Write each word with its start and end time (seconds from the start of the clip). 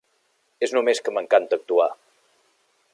És 0.67 0.73
només 0.77 1.03
que 1.09 1.13
m'encanta 1.17 1.61
actuar. 1.61 1.89